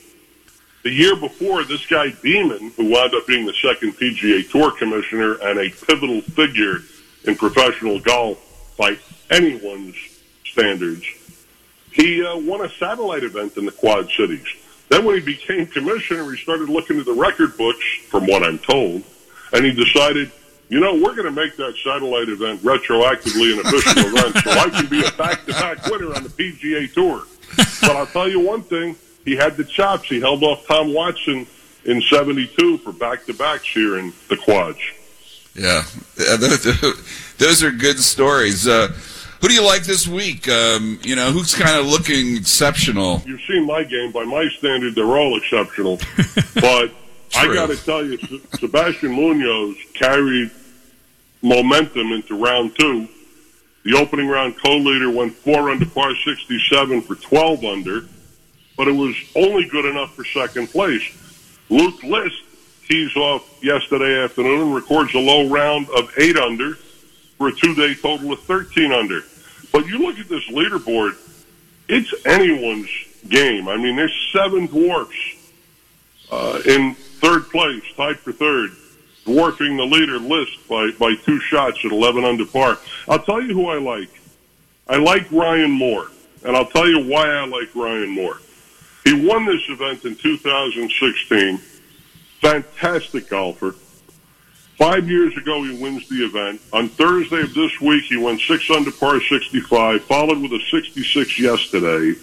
The 0.83 0.91
year 0.91 1.15
before, 1.15 1.63
this 1.63 1.85
guy 1.85 2.09
Beman, 2.21 2.71
who 2.75 2.89
wound 2.89 3.13
up 3.13 3.27
being 3.27 3.45
the 3.45 3.53
second 3.53 3.93
PGA 3.93 4.49
Tour 4.49 4.71
commissioner 4.71 5.35
and 5.35 5.59
a 5.59 5.69
pivotal 5.69 6.21
figure 6.21 6.79
in 7.25 7.35
professional 7.35 7.99
golf 7.99 8.39
by 8.77 8.97
anyone's 9.29 9.95
standards, 10.45 11.05
he 11.91 12.25
uh, 12.25 12.37
won 12.37 12.65
a 12.65 12.69
satellite 12.69 13.23
event 13.23 13.57
in 13.57 13.65
the 13.65 13.71
Quad 13.71 14.09
Cities. 14.11 14.47
Then 14.89 15.05
when 15.05 15.15
he 15.15 15.21
became 15.21 15.65
commissioner, 15.65 16.29
he 16.31 16.41
started 16.41 16.69
looking 16.69 16.99
at 16.99 17.05
the 17.05 17.13
record 17.13 17.57
books, 17.57 17.83
from 18.07 18.27
what 18.27 18.43
I'm 18.43 18.59
told, 18.59 19.03
and 19.53 19.65
he 19.65 19.71
decided 19.71 20.31
you 20.69 20.79
know, 20.79 20.95
we're 20.95 21.15
going 21.15 21.25
to 21.25 21.31
make 21.31 21.55
that 21.57 21.75
satellite 21.83 22.29
event 22.29 22.61
retroactively 22.61 23.53
an 23.53 23.59
official 23.59 24.03
event, 24.17 24.35
so 24.43 24.51
I 24.51 24.69
can 24.69 24.87
be 24.87 25.05
a 25.05 25.11
back-to-back 25.11 25.85
winner 25.85 26.13
on 26.15 26.23
the 26.23 26.29
PGA 26.29 26.91
Tour. 26.91 27.23
But 27.81 27.95
I'll 27.95 28.07
tell 28.07 28.27
you 28.27 28.39
one 28.39 28.63
thing: 28.63 28.95
he 29.23 29.35
had 29.35 29.57
the 29.57 29.63
chops. 29.63 30.09
He 30.09 30.19
held 30.19 30.43
off 30.43 30.65
Tom 30.65 30.91
Watson 30.91 31.45
in 31.85 32.01
'72 32.01 32.79
for 32.79 32.91
back-to-backs 32.91 33.67
here 33.67 33.99
in 33.99 34.11
the 34.27 34.37
quads. 34.37 34.79
Yeah, 35.55 35.83
those 37.37 37.63
are 37.63 37.71
good 37.71 37.99
stories. 37.99 38.67
Uh, 38.67 38.89
who 39.41 39.47
do 39.47 39.53
you 39.53 39.65
like 39.65 39.83
this 39.83 40.07
week? 40.07 40.49
Um, 40.49 40.99
you 41.03 41.15
know, 41.15 41.31
who's 41.31 41.53
kind 41.53 41.79
of 41.79 41.85
looking 41.85 42.35
exceptional? 42.35 43.21
You've 43.25 43.41
seen 43.41 43.65
my 43.65 43.83
game. 43.83 44.11
By 44.11 44.23
my 44.23 44.47
standard, 44.57 44.95
they're 44.95 45.05
all 45.05 45.37
exceptional. 45.37 45.97
but 46.55 46.91
I 47.35 47.53
got 47.53 47.69
to 47.69 47.77
tell 47.77 48.05
you, 48.05 48.17
Sebastian 48.59 49.11
Munoz 49.11 49.77
carried 49.93 50.51
momentum 51.41 52.11
into 52.11 52.41
round 52.41 52.77
two. 52.77 53.07
The 53.83 53.93
opening 53.97 54.27
round 54.27 54.57
co-leader 54.57 55.11
went 55.11 55.33
four 55.33 55.69
under 55.69 55.85
par 55.85 56.15
67 56.15 57.01
for 57.03 57.15
12 57.15 57.63
under, 57.63 58.01
but 58.75 58.87
it 58.87 58.93
was 58.93 59.15
only 59.35 59.65
good 59.65 59.85
enough 59.85 60.15
for 60.15 60.25
second 60.25 60.67
place. 60.67 61.03
Luke 61.69 62.01
List 62.03 62.41
tees 62.87 63.15
off 63.15 63.63
yesterday 63.63 64.23
afternoon 64.23 64.73
records 64.73 65.13
a 65.13 65.19
low 65.19 65.49
round 65.49 65.87
of 65.89 66.11
eight 66.17 66.37
under 66.37 66.75
for 67.37 67.49
a 67.49 67.51
two-day 67.53 67.95
total 67.95 68.31
of 68.31 68.39
13 68.41 68.91
under. 68.91 69.21
But 69.71 69.87
you 69.87 69.99
look 69.99 70.19
at 70.19 70.29
this 70.29 70.45
leaderboard, 70.45 71.17
it's 71.87 72.13
anyone's 72.25 72.89
game. 73.27 73.67
I 73.67 73.77
mean, 73.77 73.95
there's 73.95 74.29
seven 74.33 74.67
dwarfs 74.67 75.15
uh, 76.31 76.61
in 76.65 76.95
third 76.95 77.49
place, 77.49 77.83
tied 77.95 78.19
for 78.19 78.31
third, 78.31 78.71
dwarfing 79.25 79.77
the 79.77 79.85
leader 79.85 80.19
list 80.19 80.67
by, 80.69 80.91
by 80.99 81.15
two 81.25 81.39
shots 81.39 81.79
at 81.83 81.91
11 81.91 82.23
under 82.23 82.45
par. 82.45 82.77
I'll 83.07 83.19
tell 83.19 83.41
you 83.41 83.53
who 83.53 83.67
I 83.67 83.77
like. 83.77 84.09
I 84.87 84.97
like 84.97 85.31
Ryan 85.31 85.71
Moore, 85.71 86.07
and 86.43 86.55
I'll 86.55 86.67
tell 86.67 86.87
you 86.87 86.99
why 86.99 87.27
I 87.27 87.45
like 87.45 87.75
Ryan 87.75 88.09
Moore. 88.09 88.39
He 89.03 89.13
won 89.27 89.45
this 89.45 89.61
event 89.69 90.05
in 90.05 90.15
2016. 90.15 91.59
Fantastic 92.45 93.27
golfer. 93.27 93.71
Five 94.77 95.09
years 95.09 95.35
ago, 95.35 95.63
he 95.63 95.81
wins 95.81 96.07
the 96.09 96.23
event. 96.23 96.61
On 96.73 96.87
Thursday 96.87 97.41
of 97.41 97.55
this 97.55 97.81
week, 97.81 98.03
he 98.03 98.17
went 98.17 98.39
six 98.39 98.69
under 98.69 98.91
par 98.91 99.19
65, 99.19 100.03
followed 100.03 100.39
with 100.39 100.51
a 100.51 100.59
66 100.69 101.39
yesterday. 101.39 102.13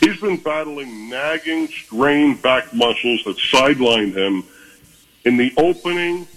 He's 0.00 0.20
been 0.20 0.36
battling 0.36 1.08
nagging, 1.08 1.68
strained 1.68 2.42
back 2.42 2.74
muscles 2.74 3.24
that 3.24 3.38
sidelined 3.38 4.14
him 4.14 4.44
in 5.24 5.38
the 5.38 5.50
opening 5.56 6.28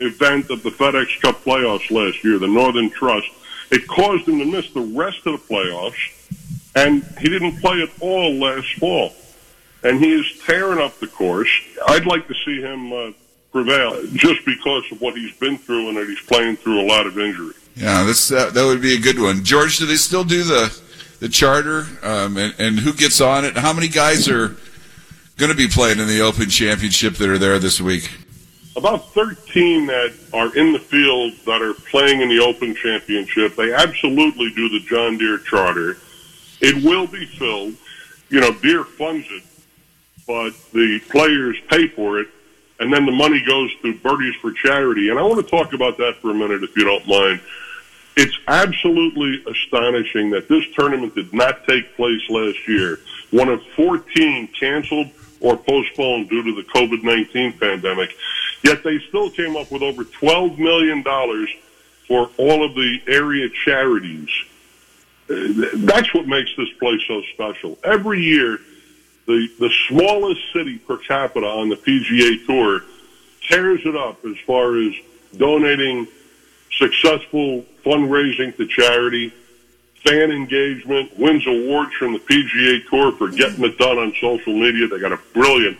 event 0.00 0.50
of 0.50 0.64
the 0.64 0.70
FedEx 0.70 1.20
Cup 1.22 1.44
playoffs 1.44 1.92
last 1.92 2.24
year, 2.24 2.40
the 2.40 2.48
Northern 2.48 2.90
Trust. 2.90 3.28
It 3.70 3.86
caused 3.86 4.26
him 4.26 4.40
to 4.40 4.46
miss 4.46 4.68
the 4.72 4.80
rest 4.80 5.24
of 5.26 5.34
the 5.40 5.54
playoffs, 5.54 6.72
and 6.74 7.04
he 7.20 7.28
didn't 7.28 7.60
play 7.60 7.82
at 7.82 7.90
all 8.00 8.34
last 8.34 8.74
fall. 8.80 9.12
And 9.84 10.00
he 10.00 10.12
is 10.12 10.40
tearing 10.46 10.80
up 10.80 10.98
the 10.98 11.06
course. 11.06 11.50
I'd 11.88 12.06
like 12.06 12.26
to 12.28 12.34
see 12.44 12.60
him 12.60 12.92
uh, 12.92 13.12
prevail 13.52 14.04
just 14.14 14.44
because 14.44 14.84
of 14.90 15.00
what 15.00 15.14
he's 15.14 15.36
been 15.36 15.58
through 15.58 15.88
and 15.88 15.96
that 15.96 16.08
he's 16.08 16.20
playing 16.22 16.56
through 16.56 16.80
a 16.80 16.86
lot 16.86 17.06
of 17.06 17.18
injury. 17.18 17.54
Yeah, 17.76 18.04
this 18.04 18.32
uh, 18.32 18.50
that 18.50 18.64
would 18.64 18.80
be 18.80 18.94
a 18.94 19.00
good 19.00 19.20
one. 19.20 19.44
George, 19.44 19.78
do 19.78 19.86
they 19.86 19.96
still 19.96 20.24
do 20.24 20.42
the 20.42 20.80
the 21.20 21.28
charter? 21.28 21.86
Um, 22.02 22.36
and, 22.36 22.54
and 22.58 22.78
who 22.78 22.92
gets 22.92 23.20
on 23.20 23.44
it? 23.44 23.56
How 23.56 23.72
many 23.72 23.88
guys 23.88 24.28
are 24.28 24.56
going 25.36 25.50
to 25.50 25.56
be 25.56 25.68
playing 25.68 25.98
in 25.98 26.06
the 26.06 26.20
Open 26.20 26.48
Championship 26.48 27.14
that 27.14 27.28
are 27.28 27.38
there 27.38 27.58
this 27.58 27.80
week? 27.80 28.10
about 28.76 29.08
13 29.12 29.86
that 29.86 30.12
are 30.32 30.56
in 30.56 30.72
the 30.72 30.78
field 30.78 31.32
that 31.46 31.62
are 31.62 31.74
playing 31.90 32.20
in 32.20 32.28
the 32.28 32.40
Open 32.40 32.74
Championship. 32.74 33.54
They 33.56 33.72
absolutely 33.72 34.52
do 34.54 34.68
the 34.68 34.80
John 34.80 35.16
Deere 35.16 35.38
Charter. 35.38 35.96
It 36.60 36.84
will 36.84 37.06
be 37.06 37.26
filled. 37.26 37.74
You 38.30 38.40
know, 38.40 38.52
Deere 38.52 38.84
funds 38.84 39.26
it, 39.30 39.42
but 40.26 40.52
the 40.72 41.00
players 41.10 41.56
pay 41.68 41.88
for 41.88 42.20
it, 42.20 42.28
and 42.80 42.92
then 42.92 43.06
the 43.06 43.12
money 43.12 43.42
goes 43.44 43.70
to 43.82 43.94
Birdies 43.98 44.34
for 44.36 44.52
Charity. 44.52 45.10
And 45.10 45.18
I 45.18 45.22
want 45.22 45.44
to 45.44 45.50
talk 45.50 45.72
about 45.72 45.96
that 45.98 46.16
for 46.20 46.30
a 46.30 46.34
minute, 46.34 46.62
if 46.62 46.76
you 46.76 46.84
don't 46.84 47.06
mind. 47.06 47.40
It's 48.16 48.36
absolutely 48.46 49.42
astonishing 49.50 50.30
that 50.30 50.48
this 50.48 50.64
tournament 50.74 51.14
did 51.14 51.32
not 51.32 51.64
take 51.66 51.96
place 51.96 52.22
last 52.30 52.68
year. 52.68 53.00
One 53.30 53.48
of 53.48 53.60
14 53.76 54.48
canceled 54.58 55.10
or 55.40 55.56
postponed 55.56 56.30
due 56.30 56.42
to 56.42 56.54
the 56.54 56.62
COVID 56.62 57.02
19 57.02 57.58
pandemic. 57.58 58.14
Yet 58.62 58.82
they 58.82 58.98
still 59.08 59.30
came 59.30 59.56
up 59.56 59.70
with 59.70 59.82
over 59.82 60.04
$12 60.04 60.58
million 60.58 61.02
for 62.08 62.30
all 62.38 62.64
of 62.64 62.74
the 62.74 62.98
area 63.06 63.48
charities. 63.64 64.30
That's 65.26 66.12
what 66.14 66.26
makes 66.26 66.50
this 66.56 66.70
place 66.78 67.00
so 67.06 67.22
special. 67.34 67.78
Every 67.82 68.22
year, 68.22 68.58
the, 69.26 69.48
the 69.58 69.70
smallest 69.88 70.40
city 70.52 70.78
per 70.78 70.98
capita 70.98 71.46
on 71.46 71.68
the 71.68 71.76
PGA 71.76 72.44
Tour 72.46 72.82
tears 73.48 73.80
it 73.84 73.96
up 73.96 74.24
as 74.24 74.36
far 74.46 74.76
as 74.76 74.94
donating 75.36 76.06
successful 76.72 77.64
fundraising 77.84 78.56
to 78.56 78.66
charity, 78.66 79.32
fan 80.04 80.30
engagement, 80.30 81.18
wins 81.18 81.46
awards 81.46 81.92
from 81.94 82.12
the 82.12 82.18
PGA 82.18 82.86
Tour 82.88 83.12
for 83.12 83.30
getting 83.30 83.64
it 83.64 83.78
done 83.78 83.98
on 83.98 84.12
social 84.20 84.52
media. 84.52 84.88
They 84.88 84.98
got 84.98 85.12
a 85.12 85.20
brilliant 85.32 85.78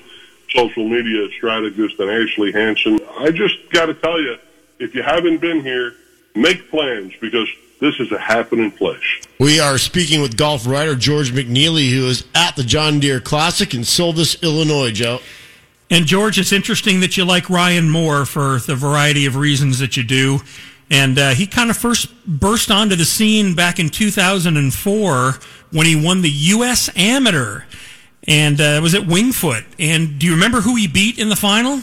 social 0.50 0.88
media 0.88 1.28
strategist 1.36 1.98
in 1.98 2.08
Ashley 2.08 2.52
Hansen. 2.52 3.00
I 3.18 3.30
just 3.30 3.70
got 3.70 3.86
to 3.86 3.94
tell 3.94 4.20
you, 4.20 4.36
if 4.78 4.94
you 4.94 5.02
haven't 5.02 5.40
been 5.40 5.60
here, 5.60 5.94
make 6.34 6.70
plans 6.70 7.12
because 7.20 7.48
this 7.80 7.98
is 8.00 8.12
a 8.12 8.18
happening 8.18 8.70
place. 8.70 9.23
We 9.38 9.58
are 9.58 9.78
speaking 9.78 10.22
with 10.22 10.36
golf 10.36 10.66
writer 10.66 10.94
George 10.94 11.32
McNeely, 11.32 11.90
who 11.90 12.06
is 12.06 12.24
at 12.34 12.54
the 12.54 12.62
John 12.62 13.00
Deere 13.00 13.20
Classic 13.20 13.74
in 13.74 13.84
Silvis, 13.84 14.40
Illinois, 14.42 14.92
Joe. 14.92 15.20
And 15.90 16.06
George, 16.06 16.38
it's 16.38 16.52
interesting 16.52 17.00
that 17.00 17.16
you 17.16 17.24
like 17.24 17.50
Ryan 17.50 17.90
Moore 17.90 18.26
for 18.26 18.58
the 18.60 18.76
variety 18.76 19.26
of 19.26 19.36
reasons 19.36 19.80
that 19.80 19.96
you 19.96 20.04
do. 20.04 20.38
And 20.90 21.18
uh, 21.18 21.30
he 21.30 21.46
kind 21.46 21.68
of 21.68 21.76
first 21.76 22.12
burst 22.26 22.70
onto 22.70 22.94
the 22.94 23.04
scene 23.04 23.54
back 23.54 23.80
in 23.80 23.88
2004 23.88 25.32
when 25.72 25.86
he 25.86 25.96
won 25.96 26.22
the 26.22 26.30
U.S. 26.30 26.88
Amateur, 26.94 27.64
and 28.28 28.60
uh, 28.60 28.64
it 28.78 28.82
was 28.82 28.94
at 28.94 29.06
Winged 29.06 29.34
Foot. 29.34 29.64
And 29.78 30.18
do 30.18 30.26
you 30.26 30.32
remember 30.32 30.60
who 30.60 30.76
he 30.76 30.86
beat 30.86 31.18
in 31.18 31.28
the 31.28 31.36
final? 31.36 31.80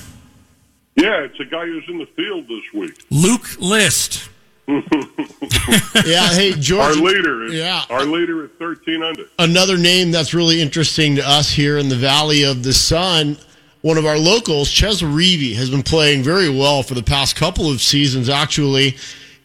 Yeah, 0.95 1.23
it's 1.23 1.39
a 1.39 1.45
guy 1.45 1.65
who's 1.65 1.83
in 1.89 1.97
the 1.97 2.05
field 2.15 2.47
this 2.47 2.73
week. 2.73 3.05
Luke 3.09 3.59
List. 3.59 4.29
Yeah, 6.05 6.27
hey, 6.29 6.53
George. 6.53 6.95
Our 6.97 7.03
leader 7.03 7.43
is 7.45 7.53
Yeah. 7.53 7.83
our 7.89 8.05
leader 8.05 8.43
at 8.45 8.57
13 8.57 9.03
under. 9.03 9.23
Another 9.39 9.77
name 9.77 10.11
that's 10.11 10.33
really 10.33 10.61
interesting 10.61 11.15
to 11.17 11.27
us 11.27 11.49
here 11.51 11.77
in 11.77 11.89
the 11.89 11.95
Valley 11.95 12.43
of 12.43 12.63
the 12.63 12.73
Sun, 12.73 13.37
one 13.81 13.97
of 13.97 14.05
our 14.05 14.17
locals, 14.17 14.67
Chez 14.69 15.01
Reavie, 15.01 15.55
has 15.55 15.69
been 15.69 15.83
playing 15.83 16.23
very 16.23 16.49
well 16.49 16.83
for 16.83 16.93
the 16.93 17.03
past 17.03 17.35
couple 17.35 17.69
of 17.69 17.81
seasons, 17.81 18.29
actually. 18.29 18.95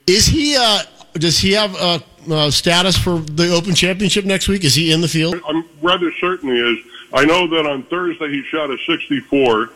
Is 0.07 0.27
he, 0.27 0.57
uh, 0.59 0.83
does 1.15 1.39
he 1.39 1.53
have 1.53 1.75
a, 1.75 2.03
uh 2.33 2.51
status 2.51 2.97
for 2.99 3.19
the 3.19 3.53
Open 3.55 3.75
Championship 3.75 4.25
next 4.25 4.49
week? 4.49 4.65
Is 4.65 4.75
he 4.75 4.93
in 4.93 5.01
the 5.01 5.09
field? 5.09 5.37
I'm 5.47 5.65
rather 5.83 6.11
certain 6.21 6.49
he 6.51 6.59
is. 6.59 6.79
I 7.13 7.25
know 7.25 7.47
that 7.49 7.67
on 7.67 7.83
Thursday 7.85 8.29
he 8.31 8.43
shot 8.45 8.71
a 8.71 8.77
64, 8.87 9.71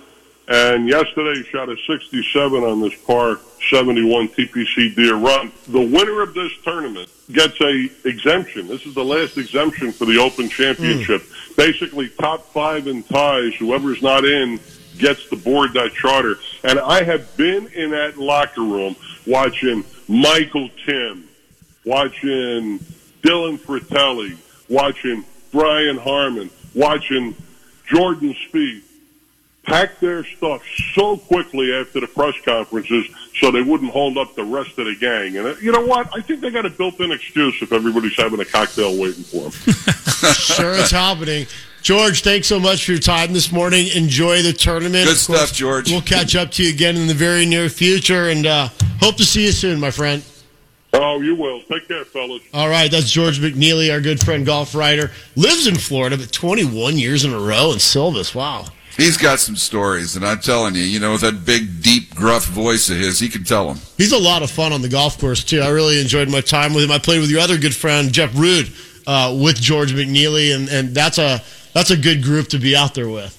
and 0.51 0.89
yesterday 0.89 1.39
he 1.39 1.45
shot 1.45 1.69
a 1.69 1.77
67 1.87 2.65
on 2.65 2.81
this 2.81 2.95
par 3.07 3.39
71 3.71 4.29
TPC 4.31 4.97
Deer 4.97 5.15
run. 5.15 5.53
The 5.69 5.81
winner 5.81 6.23
of 6.23 6.35
this 6.35 6.53
tournament 6.65 7.09
gets 7.31 7.61
a 7.61 7.89
exemption. 8.05 8.67
This 8.67 8.85
is 8.85 8.95
the 8.95 9.05
last 9.05 9.39
exemption 9.39 9.93
for 9.93 10.07
the 10.07 10.19
Open 10.19 10.49
Championship. 10.49 11.23
Hmm. 11.23 11.53
Basically, 11.57 12.09
top 12.09 12.47
five 12.47 12.89
in 12.89 13.05
ties. 13.05 13.55
Whoever's 13.55 14.03
not 14.03 14.25
in 14.25 14.59
gets 14.99 15.29
to 15.29 15.37
board 15.37 15.73
that 15.75 15.93
charter. 15.93 16.35
And 16.65 16.81
I 16.81 17.05
have 17.05 17.37
been 17.37 17.69
in 17.69 17.91
that 17.91 18.19
locker 18.19 18.63
room 18.63 18.97
watching 19.29 19.85
Michael 20.09 20.69
Kim, 20.85 21.29
watching 21.85 22.81
Dylan 23.23 23.57
Frittelli, 23.57 24.37
watching 24.69 25.25
Brian 25.53 25.97
Harman, 25.97 26.51
watching 26.75 27.37
Jordan 27.87 28.35
Spieth 28.35 28.83
pack 29.63 30.01
their 30.01 30.25
stuff 30.25 30.63
so 30.95 31.17
quickly 31.17 31.73
after 31.75 32.01
the 32.01 32.07
press 32.07 32.35
conferences 32.45 33.07
so 33.41 33.51
they 33.51 33.63
wouldn't 33.63 33.91
hold 33.93 34.19
up 34.19 34.35
the 34.35 34.45
rest 34.45 34.79
of 34.79 34.87
the 34.87 34.97
gang. 34.97 35.37
And 35.37 35.47
uh, 35.47 35.55
you 35.61 35.73
know 35.73 35.85
what? 35.85 36.09
I 36.15 36.21
think 36.21 36.41
they 36.41 36.51
got 36.51 36.67
a 36.67 36.71
built-in 36.71 37.13
excuse 37.13 37.61
if 37.63 37.73
everybody's 37.73 38.17
having 38.17 38.41
a 38.41 38.45
cocktail 38.45 38.99
waiting 39.01 39.25
for 39.25 39.51
them. 39.51 39.53
sure, 40.33 40.75
it's 40.75 40.91
happening. 40.91 41.47
George, 41.83 42.23
thanks 42.23 42.47
so 42.47 42.61
much 42.61 42.85
for 42.85 42.93
your 42.93 43.01
time 43.01 43.33
this 43.33 43.51
morning. 43.51 43.87
Enjoy 43.95 44.43
the 44.43 44.53
tournament. 44.53 45.07
Good 45.07 45.27
course, 45.27 45.49
stuff, 45.49 45.53
George. 45.55 45.91
We'll 45.91 46.03
catch 46.03 46.37
up 46.37 46.51
to 46.53 46.63
you 46.63 46.71
again 46.71 46.97
in 46.97 47.07
the 47.07 47.15
very 47.15 47.47
near 47.47 47.71
future, 47.71 48.29
and 48.29 48.45
uh, 48.45 48.69
hope 49.01 49.17
to 49.17 49.25
see 49.25 49.47
you 49.47 49.53
soon, 49.53 49.81
my 49.81 49.91
friend. 49.91 50.23
oh, 50.93 51.21
you 51.21 51.35
will. 51.35 51.63
Take 51.63 51.89
care, 51.89 52.05
fellas. 52.05 52.43
All 52.53 52.69
right, 52.69 52.91
that's 52.91 53.11
George 53.11 53.39
McNeely, 53.41 53.91
our 53.91 54.01
good 54.03 54.21
friend, 54.21 54.45
golf 54.45 54.75
writer. 54.75 55.11
Lives 55.37 55.67
in 55.67 55.77
Florida, 55.77 56.19
but 56.19 56.31
21 56.31 56.99
years 56.99 57.25
in 57.25 57.33
a 57.33 57.39
row 57.39 57.73
in 57.73 57.79
Silvis. 57.79 58.35
Wow. 58.35 58.67
He's 59.01 59.17
got 59.17 59.39
some 59.39 59.57
stories, 59.57 60.15
and 60.15 60.27
I'm 60.27 60.41
telling 60.41 60.75
you, 60.75 60.83
you 60.83 61.01
know, 61.01 61.13
with 61.13 61.23
that 61.23 61.47
big, 61.47 61.83
deep, 61.83 62.15
gruff 62.15 62.45
voice 62.45 62.91
of 62.91 62.99
his, 62.99 63.19
he 63.19 63.31
can 63.31 63.45
tell 63.45 63.67
them. 63.69 63.79
He's 63.97 64.13
a 64.13 64.19
lot 64.19 64.43
of 64.43 64.51
fun 64.51 64.75
on 64.75 64.83
the 64.83 64.91
golf 64.91 65.19
course 65.19 65.43
too. 65.43 65.61
I 65.61 65.71
really 65.71 65.99
enjoyed 66.01 66.29
my 66.29 66.43
time 66.43 66.75
with 66.75 66.85
him. 66.85 66.91
I 66.91 66.99
played 66.99 67.21
with 67.21 67.31
your 67.31 67.41
other 67.41 67.57
good 67.57 67.75
friend 67.75 68.13
Jeff 68.13 68.37
Rude 68.37 68.71
uh, 69.07 69.35
with 69.43 69.59
George 69.59 69.95
McNeely, 69.95 70.55
and, 70.55 70.69
and 70.69 70.95
that's 70.95 71.17
a 71.17 71.41
that's 71.73 71.91
a 71.91 71.97
good 71.97 72.23
group 72.23 72.49
to 72.49 72.59
be 72.59 72.77
out 72.77 72.95
there 72.95 73.09
with. 73.09 73.37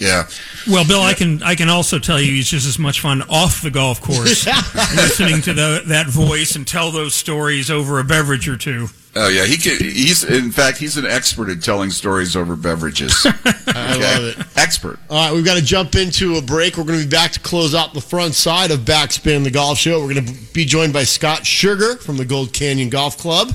Yeah. 0.00 0.26
Well, 0.68 0.84
Bill, 0.84 1.00
I 1.00 1.14
can 1.14 1.42
I 1.44 1.54
can 1.54 1.68
also 1.68 2.00
tell 2.00 2.20
you 2.20 2.32
he's 2.32 2.48
just 2.48 2.66
as 2.66 2.80
much 2.80 3.00
fun 3.00 3.22
off 3.30 3.62
the 3.62 3.70
golf 3.70 4.00
course, 4.00 4.46
listening 4.96 5.42
to 5.42 5.52
the, 5.52 5.82
that 5.86 6.08
voice 6.08 6.56
and 6.56 6.66
tell 6.66 6.90
those 6.90 7.14
stories 7.14 7.70
over 7.70 8.00
a 8.00 8.04
beverage 8.04 8.48
or 8.48 8.56
two. 8.56 8.88
Oh 9.16 9.28
yeah, 9.28 9.44
he 9.44 9.56
can, 9.56 9.76
he's 9.78 10.24
in 10.24 10.50
fact 10.50 10.78
he's 10.78 10.96
an 10.96 11.06
expert 11.06 11.48
at 11.48 11.62
telling 11.62 11.90
stories 11.90 12.34
over 12.34 12.56
beverages. 12.56 13.14
I 13.66 13.96
love 13.96 14.24
it. 14.24 14.46
Expert. 14.56 14.98
All 15.08 15.16
right, 15.16 15.32
we've 15.34 15.44
got 15.44 15.56
to 15.56 15.62
jump 15.62 15.94
into 15.94 16.34
a 16.34 16.42
break. 16.42 16.76
We're 16.76 16.84
going 16.84 16.98
to 16.98 17.04
be 17.04 17.10
back 17.10 17.32
to 17.32 17.40
close 17.40 17.74
out 17.74 17.94
the 17.94 18.00
front 18.00 18.34
side 18.34 18.72
of 18.72 18.80
Backspin, 18.80 19.44
the 19.44 19.50
golf 19.50 19.78
show. 19.78 20.00
We're 20.00 20.14
going 20.14 20.26
to 20.26 20.52
be 20.52 20.64
joined 20.64 20.92
by 20.92 21.04
Scott 21.04 21.46
Sugar 21.46 21.96
from 21.96 22.16
the 22.16 22.24
Gold 22.24 22.52
Canyon 22.52 22.90
Golf 22.90 23.16
Club. 23.16 23.52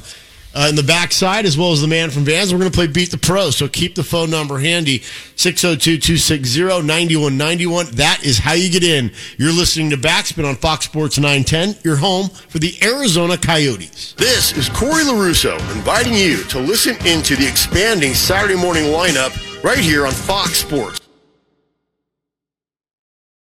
Uh, 0.53 0.68
in 0.70 0.75
the 0.75 0.84
backside, 0.84 1.46
as 1.46 1.58
well 1.58 1.72
as 1.72 1.82
the 1.82 1.88
man 1.88 2.10
from 2.10 2.24
Vans, 2.24 2.51
we're 2.51 2.60
going 2.60 2.72
to 2.72 2.75
play 2.75 2.88
Beat 2.88 3.12
the 3.12 3.18
Pro. 3.18 3.51
So 3.51 3.68
keep 3.68 3.96
the 3.96 4.03
phone 4.03 4.32
number 4.32 4.58
handy 4.60 5.03
602 5.36 6.00
260 6.00 6.62
9191. 6.62 7.88
That 7.91 8.25
is 8.25 8.39
how 8.39 8.53
you 8.53 8.70
get 8.72 8.84
in. 8.84 9.12
You're 9.38 9.53
listening 9.53 9.91
to 9.91 9.98
Backspin 9.98 10.48
on 10.48 10.56
Fox 10.56 10.86
Sports 10.86 11.18
910, 11.20 11.82
your 11.84 11.98
home 11.98 12.29
for 12.29 12.60
the 12.60 12.75
Arizona 12.82 13.38
Coyotes. 13.38 14.13
This 14.18 14.58
is 14.58 14.70
Corey 14.70 15.03
LaRusso 15.03 15.53
inviting 15.75 16.15
you 16.15 16.44
to 16.46 16.60
listen 16.60 16.96
into 17.06 17.36
the 17.36 17.48
expanding 17.48 18.13
Saturday 18.13 18.56
morning 18.56 18.86
lineup 18.86 19.63
right 19.63 19.77
here 19.77 20.06
on 20.06 20.12
Fox 20.12 20.58
Sports. 20.58 21.09